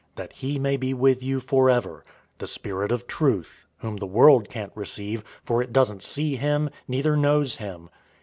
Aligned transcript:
}that 0.15 0.33
he 0.33 0.57
may 0.57 0.77
be 0.77 0.95
with 0.95 1.21
you 1.21 1.39
forever, 1.39 2.03
014:017 2.37 2.37
the 2.39 2.47
Spirit 2.47 2.91
of 2.91 3.05
truth, 3.05 3.67
whom 3.81 3.97
the 3.97 4.07
world 4.07 4.49
can't 4.49 4.71
receive; 4.73 5.23
for 5.43 5.61
it 5.61 5.71
doesn't 5.71 6.01
see 6.01 6.37
him, 6.37 6.71
neither 6.87 7.15
knows 7.15 7.57
him. 7.57 7.87